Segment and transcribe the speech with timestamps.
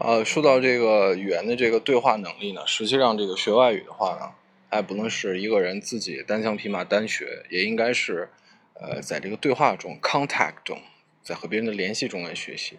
[0.00, 4.32] 呃，说到这个语言的这个对话能力呢，实际上这个学外语的话呢，
[4.70, 8.28] 哎，不能是一个人自己单枪匹马单学，也应该是，
[8.74, 10.78] 呃，在这个对话中 （contact） 中，
[11.24, 12.76] 在和别人的联系中来学习。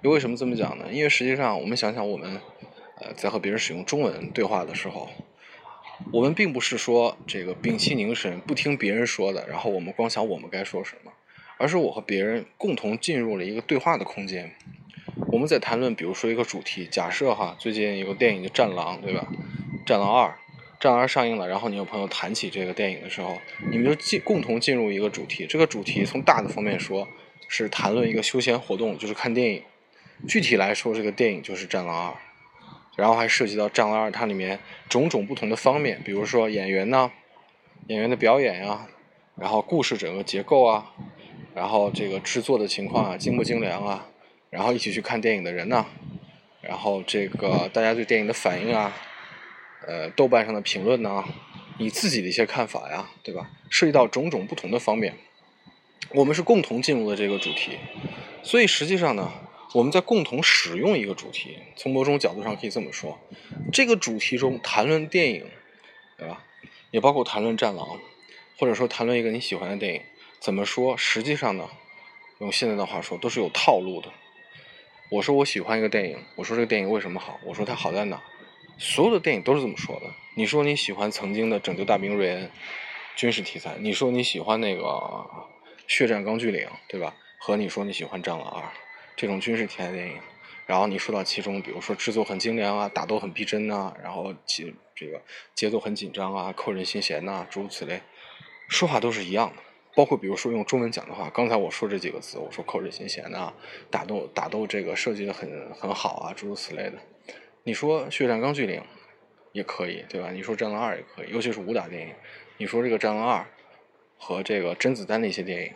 [0.00, 0.86] 又为什么这么讲呢？
[0.90, 2.40] 因为实际上我们想想，我们
[2.98, 5.10] 呃在和别人使用中文对话的时候，
[6.12, 11.12] 我们并不是说这个屏气凝神，不听别人说的，然后我们光想我们该说什么，
[11.58, 14.54] 而是我和别人共同进入了一个对话的空间。
[15.28, 19.26] 我们在谈论，比如说一个主题，假设哈，最近有个电影叫《战狼》，对吧？
[19.86, 20.28] 《战狼二》，
[20.80, 23.38] 《战狼二》上映了，然后你有朋友谈起这个电影的时候，
[23.70, 25.46] 你们就进共同进入一个主题。
[25.46, 27.06] 这个主题从大的方面说，
[27.48, 29.62] 是谈论一个休闲活动，就是看电影。
[30.26, 32.10] 具体来说，这个电影就是《战狼二》，
[32.96, 37.12] 然后还涉及到《战狼二》它里面种种不同的方面，比如说演员呢，
[37.88, 38.86] 演员的表演呀，
[39.36, 40.92] 然后故事整个结构啊，
[41.54, 44.08] 然后这个制作的情况啊，精不精良啊。
[44.54, 45.84] 然后一起去看电影的人呢，
[46.60, 48.96] 然后这个大家对电影的反应啊，
[49.84, 51.24] 呃，豆瓣上的评论呢，
[51.78, 53.50] 你自己的一些看法呀，对吧？
[53.68, 55.16] 涉及到种种不同的方面，
[56.10, 57.78] 我们是共同进入了这个主题，
[58.44, 59.28] 所以实际上呢，
[59.74, 63.18] 我们在共同使用一个主题，从某种角度上可以这么说，
[63.72, 65.50] 这个主题中谈论电影，
[66.16, 66.44] 对吧？
[66.92, 67.84] 也包括谈论《战狼》，
[68.56, 70.02] 或者说谈论一个你喜欢的电影，
[70.38, 70.96] 怎么说？
[70.96, 71.68] 实际上呢，
[72.38, 74.08] 用现在的话说，都是有套路的。
[75.10, 77.38] 我说我喜欢一个电影，我说这个电影为什么好？
[77.44, 78.22] 我说它好在哪？
[78.78, 80.06] 所有的电影都是这么说的。
[80.34, 82.46] 你说你喜欢曾经的《拯救大兵瑞恩》
[83.14, 84.82] 军事题材，你说你喜欢那个
[85.86, 87.14] 《血战钢锯岭》，对吧？
[87.38, 88.62] 和你说你喜欢《战狼二》
[89.14, 90.18] 这种军事题材电影，
[90.66, 95.22] 然后你说到其中，比如说制作很精良啊，打斗很逼真呐，然后节这个
[95.54, 98.00] 节奏很紧张啊，扣人心弦呐，诸如此类，
[98.68, 99.62] 说话都是一样的。
[99.94, 103.54] 包括比如说用中文讲的话，刚才我说这几个词，我说扣人心弦啊，
[103.90, 106.94] 打斗打斗这个设计的很很好啊，诸如此类的。
[107.62, 108.82] 你说血战钢锯岭
[109.52, 110.30] 也可以，对吧？
[110.32, 112.14] 你说战狼二也可以，尤其是武打电影。
[112.56, 113.46] 你说这个战狼二
[114.18, 115.72] 和这个甄子丹的一些电影，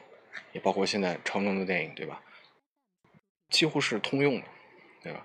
[0.53, 2.21] 也包括现在成龙的电影，对吧？
[3.51, 4.47] 几乎是通用的，
[5.03, 5.25] 对吧？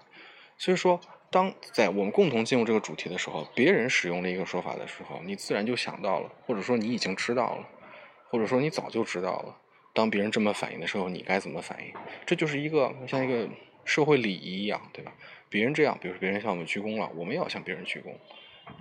[0.58, 1.02] 所以说，
[1.32, 7.68] 当在我们共同进入这个主题的时候，别人使用了一个说法的时候，你自然就想到了，或者说你已经知道了。
[8.34, 9.56] 或者说你早就知道了，
[9.94, 11.94] 当别人这么反应的时候，你该怎么反应？
[12.26, 13.48] 这就是一个像一个
[13.86, 15.14] 社会礼仪一样，对吧？
[15.50, 18.16] 别人这样，比如说别人向我们鞠躬了，我们也要向别人鞠躬。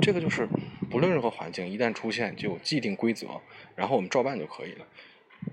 [0.00, 0.48] 这个就是
[0.90, 3.42] 不论任何环境，一旦出现就有既定规则，
[3.76, 4.86] 然后我们照办就可以了。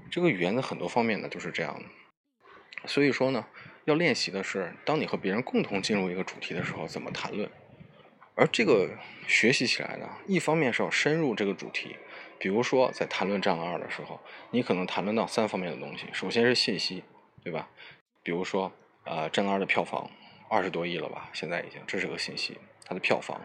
[0.10, 2.88] 这个语言的很多方面呢就是这样的。
[2.88, 3.46] 所以说呢，
[3.84, 7.52] 要练习的是，当你和别人共同进入一个主题的时候，怎么谈论。
[8.36, 8.92] 而这个
[9.28, 11.98] 学习起来呢，一方面是要深入这个主题。
[12.40, 14.20] 比如说，在谈论《战狼二》的时候，
[14.52, 16.06] 你可能谈论到三方面的东西。
[16.14, 17.04] 首先是信息，
[17.44, 17.70] 对吧？
[18.24, 18.72] 比如说，
[19.04, 20.10] 呃，《战狼二》的票房
[20.48, 21.30] 二十多亿了吧？
[21.34, 23.40] 现在已经，这是个信息，它的票房。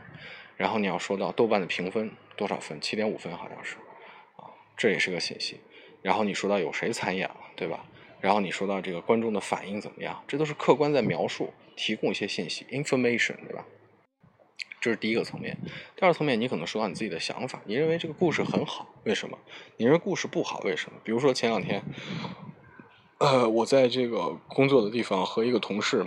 [0.57, 2.81] 然后你要说到豆瓣的评分多少分？
[2.81, 3.75] 七点五分好像是，
[4.37, 4.47] 啊，
[4.77, 5.61] 这也是个信息。
[6.01, 7.85] 然后你说到有谁参演了，对吧？
[8.21, 10.23] 然后你说到这个观众的反应怎么样？
[10.29, 13.67] 这都是客观在描述，提供一些信息，information，对吧？
[14.85, 15.57] 这是第一个层面，
[15.97, 19.39] 第二层面，你可能说到你自己的想法，你认为这个故事很好，为什么？
[19.79, 20.99] 你认为故事不好，为什么？
[21.03, 21.83] 比如说前两天，
[23.17, 26.07] 呃，我在这个工作的地方和一个同事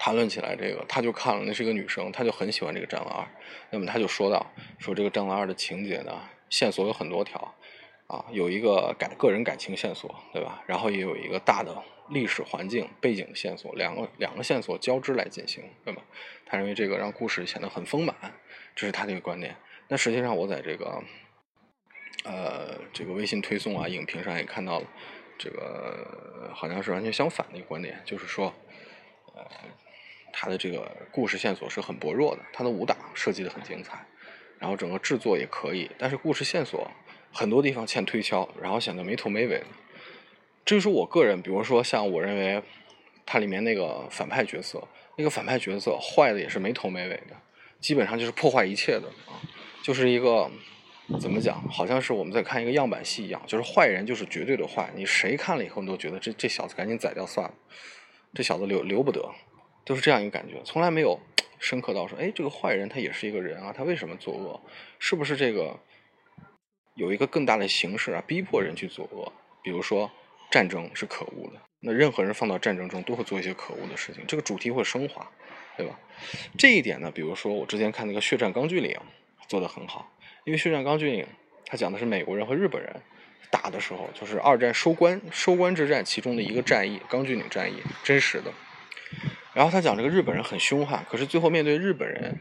[0.00, 3.22] 谈论起来，这个他就看了，那是一个女生，她就很喜欢这个《战狼二》，
[3.70, 4.44] 那么他就说到，
[4.80, 7.54] 说这个《战狼二》的情节呢，线索有很多条，
[8.08, 10.60] 啊，有一个感个人感情线索，对吧？
[10.66, 11.72] 然后也有一个大的。
[12.10, 16.02] 历史环境背景线索，两个两个线索交织来进行，对吗？
[16.44, 18.14] 他认为这个让故事显得很丰满，
[18.74, 19.56] 这是他的一个观点。
[19.88, 21.02] 那实际上我在这个
[22.24, 24.86] 呃这个微信推送啊、影评上也看到了，
[25.38, 28.52] 这个好像是完全相反的一个观点，就是说，
[29.34, 29.46] 呃，
[30.32, 34.04] 他的这个故事线索是很薄弱的，他的武打设计的很精彩，
[34.58, 36.90] 然后整个制作也可以，但是故事线索
[37.32, 39.66] 很多地方欠推敲，然后显得没头没尾的。
[40.70, 42.62] 这就是我个人，比如说像我认为，
[43.26, 44.80] 它里面那个反派角色，
[45.16, 47.36] 那个反派角色坏的也是没头没尾的，
[47.80, 49.42] 基本上就是破坏一切的啊，
[49.82, 50.48] 就是一个
[51.20, 57.54] 怎么讲，好像是我们在看一个样板戏一样，就是坏人就是绝对的坏，你谁看了以后你都觉得这这小子赶紧宰掉算了，
[58.32, 59.28] 这小子留留不得，
[59.84, 61.18] 都是这样一个感觉，从来没有
[61.58, 64.60] 深刻到说，哎，这个坏人他也是一个人啊，他为什么作恶？
[65.00, 65.80] 是不是这个
[66.94, 69.32] 有一个更大的形式啊，逼迫人去作恶？
[69.64, 70.08] 比如说。
[70.50, 75.30] 战争是可恶的，那任何人放到战争中都会做一些可恶的事情，这个主题会升华，
[75.76, 75.98] 对吧？
[76.58, 78.92] 这一点呢，比如说我之前看那个《血战钢锯岭》
[79.48, 80.12] 做的很好，
[80.44, 81.24] 因为《血战钢锯岭》
[81.64, 83.00] 它讲的是美国人和日本人
[83.50, 88.52] 打的时候，就是二战收官收官之战其中的一个战役——钢锯岭战役，真实的。
[89.52, 92.38] 然后他讲这个日本人很凶悍，可是最后面对日本人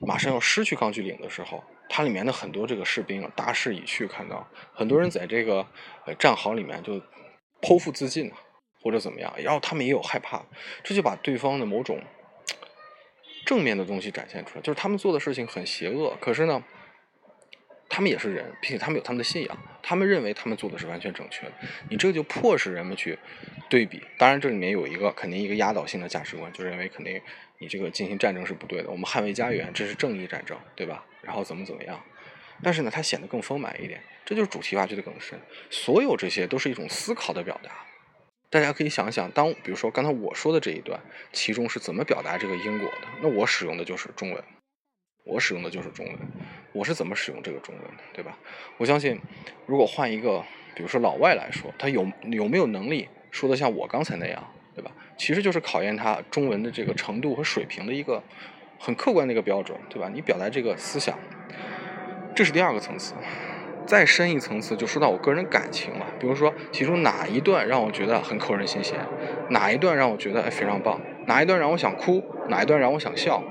[0.00, 5.66] 马上要失去钢锯岭的时候，它里面的很多这个士兵大势已去，看到很多人在这个
[6.06, 7.00] 呃战壕里面就
[7.60, 8.32] 剖腹自尽
[8.82, 10.44] 或者怎么样，然后他们也有害怕，
[10.82, 12.00] 这就把对方的某种
[13.46, 16.62] 正面的东西展现出来，就是他们做的事情很邪恶，可是呢。
[17.90, 21.52] 他们也是人，并且他们有他们的信仰，他们认为他们做的是完全正确的。
[21.88, 23.18] 你这就迫使人们去
[23.70, 24.02] 对比。
[24.18, 27.18] 当然，这里面有一个肯定一个压倒性的价值观，就认为肯定
[27.56, 28.90] 你这个进行战争是不对的。
[28.90, 31.02] 我们捍卫家园，这是正义战争，对吧？
[31.22, 31.98] 然后怎么怎么样？
[32.62, 35.40] 但是呢，它显得更丰满一点，这就是主题挖掘的更深。
[35.70, 37.70] 所有这些都是一种思考的表达。
[38.50, 41.00] 大家可以想想，当比如说刚才我说的这一段，
[41.32, 43.08] 其中是怎么表达这个因果的？
[43.22, 44.44] 那我使用的就是中文。
[45.24, 46.18] 我使用的就是中文，
[46.72, 48.36] 我是怎么使用这个中文的，对吧？
[48.76, 49.18] 我相信，
[49.64, 54.90] 如果换一个，比如说老外来说，他有有没有能力说的像我刚才那样，对吧？
[55.16, 58.22] 其实就是考验他中文的这个程度和水平的一个
[58.78, 60.10] 很客观的一个标准，对吧？
[60.12, 61.18] 你表达这个思想，
[62.34, 63.14] 这是第二个层次。
[63.88, 66.06] 再深一层次，就说到我个人感情了。
[66.20, 68.98] 比如说，其中哪一段让我觉得很扣人心弦，
[69.48, 73.42] 哪一段让我觉得哎非常棒，哪一段让我想哭，哪一段让我想笑。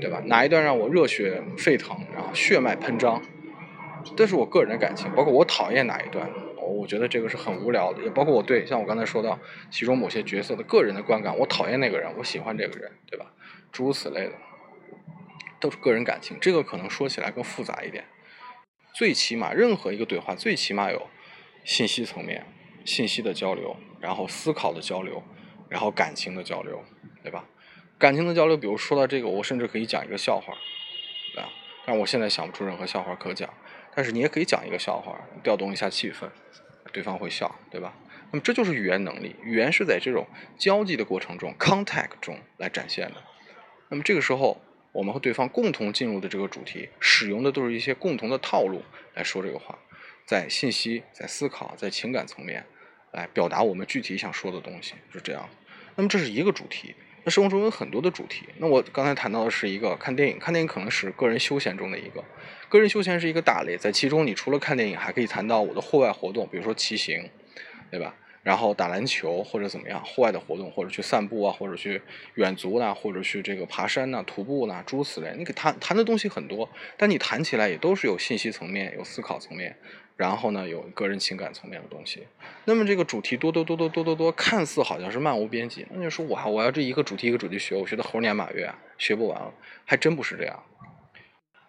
[0.00, 0.22] 对吧？
[0.26, 3.20] 哪一段让我热血沸腾，然后血脉喷张？
[4.14, 6.30] 这是我个人的感情，包括我讨厌哪一段，
[6.62, 8.02] 我觉得这个是很无聊的。
[8.04, 9.36] 也包括我对像我刚才说到
[9.70, 13.26] 其中某些角色的个人的观感，我讨厌那个人，我喜欢这个人，对吧？
[13.72, 14.32] 诸如此类的，
[15.58, 16.36] 都是个人感情。
[16.40, 18.04] 这个可能说起来更复杂一点。
[18.98, 21.06] 最起码，任何一个对话，最起码有
[21.62, 22.44] 信息层面、
[22.84, 25.22] 信息的交流，然后思考的交流，
[25.68, 26.82] 然后感情的交流，
[27.22, 27.44] 对吧？
[27.96, 30.52] 感情的交流，比如说到这个，我甚至可以讲一个笑话，
[31.40, 31.46] 啊，
[31.86, 33.48] 但我现在想不出任何笑话可讲。
[33.94, 36.28] 但是你也可以讲一个笑话，调动一下气氛，
[36.92, 37.94] 对方会笑，对吧？
[38.32, 40.26] 那么这就是语言能力，语言是在这种
[40.58, 43.22] 交际的过程中，contact 中来展现的。
[43.90, 44.60] 那么这个时候，
[44.98, 48.82] 我们和对方共同进入的这个主题，使用的都是一些共同的套路
[49.14, 49.78] 来说这个话，
[50.26, 52.66] 在信息、在思考、在情感层面
[53.12, 55.48] 来表达我们具体想说的东西，是这样。
[55.94, 56.96] 那么这是一个主题。
[57.22, 58.46] 那生活中有很多的主题。
[58.56, 62.24] 那我刚才谈到的是一个看电影，看电影可能是个人休闲中的一个，
[62.68, 67.30] 个人休闲是一个大类，在其中你除了看电影，还可以谈到我的户外活动，比如说骑行，
[67.88, 68.16] 对吧？
[68.48, 72.00] 然后打篮球或者怎么样，户外的活动，或者去散步啊，或者去
[72.36, 75.34] 远足呐，或者去这个爬山呐、徒步呐，诸此类。
[75.36, 76.66] 你给谈谈的东西很多，
[76.96, 79.76] 但你谈起来也都是有信息层面、有思考层面。
[80.16, 82.26] 然后呢，有个人情感层面的东西。
[82.64, 85.86] 那么这个主题多多多多多多多，看似好像是漫无边际。
[85.90, 89.38] 那就说，我我要这一个主题一个主题学，我学的猴年马月啊，学不完。
[89.84, 90.62] 还真不是这样。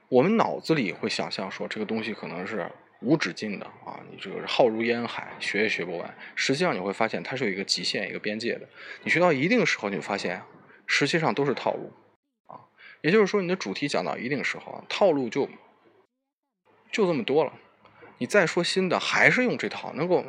[0.08, 2.72] 我们脑子里会想象说，这个东西可能是
[3.02, 6.16] 无止境的啊，你这个浩如烟海，学也学不完。
[6.36, 8.68] 实际上你会发现，它是有一个极限、一个边界的。
[9.04, 10.42] 你学到一定时候，你会发现，
[10.86, 11.94] 实际上都是套路
[12.48, 12.60] 啊。
[13.02, 15.48] 也就是说，你的主题讲到一定时候啊，套路就
[16.92, 17.54] 就这么多了。
[18.18, 20.26] 你再说新的，还是用这套，能够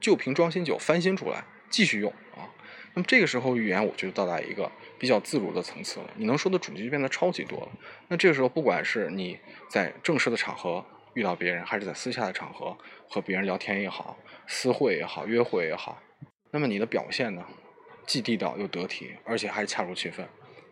[0.00, 2.50] 旧瓶装新酒，翻新出来，继续用啊。
[2.94, 6.10] 那么这个时候语言，我觉得到达一个比较自如的层次了。
[6.16, 7.68] 你能说的主题就变得超级多了。
[8.08, 9.38] 那这个时候，不管是你
[9.68, 12.76] 在正式的场合遇到别人，还是在私下的场合
[13.08, 16.02] 和别人聊天也好，私会也好，约会也好，
[16.50, 17.44] 那么你的表现呢，
[18.06, 20.26] 既地道又得体，而且还恰如其分，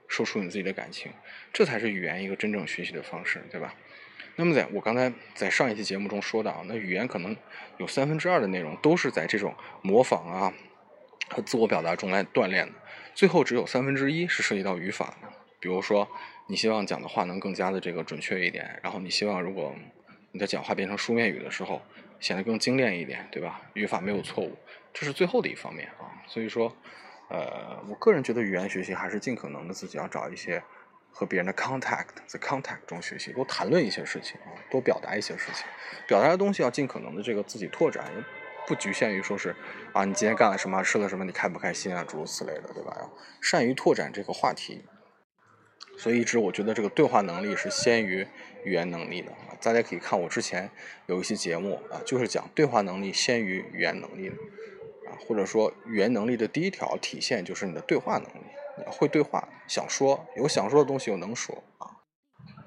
[0.07, 1.11] 说出你自己的感情，
[1.53, 3.75] 这才是语言一个真正学习的方式，对吧？
[4.37, 7.37] 那么，在我刚才在上一期节目中说到，那语言可能
[7.77, 10.53] 有三分之二的内容都是在这种模仿啊
[11.29, 12.73] 和自我表达中来锻炼的，
[13.15, 15.29] 最后只有三分之一是涉及到语法的。
[15.61, 16.09] 比如说，
[16.49, 19.77] 你希望讲的话能更加的这个准确一点，然后你希望如果
[20.33, 21.81] 你的讲话变成书面语的时候
[22.19, 23.63] 显得更精炼一点，对吧？
[23.75, 24.57] 语法没有错误，
[24.93, 26.11] 这是最后的一方面啊。
[26.27, 26.77] 所以说，
[27.29, 30.63] 呃，我个人觉得语言学习还是尽可能的自己要找一些。
[31.15, 35.67] 和别人的 contact，在 contact 中学习，多谈论一些事情啊，多表达一些事情，
[36.09, 38.11] 表达的东西要尽可能的这个自己拓展，
[38.67, 39.55] 不局限于说是
[39.93, 42.97] 啊，你今天干了什么，吃了什么，你开不开心啊，诸如此类的，对吧？
[42.99, 43.13] 要
[43.43, 44.87] 善于拓展这个话题。
[45.99, 48.27] 所以一直我觉得这个对话能力是先于
[48.65, 49.33] 语言能力的。
[49.61, 50.71] 大家可以看我之前
[51.07, 54.35] 有一些节目啊，就是讲对话能力先于语言能力的
[55.09, 58.47] 啊，或者说语言能力的第一条体现就是你的对话能力。
[58.87, 62.02] 会对话，想说有想说的东西，又能说啊。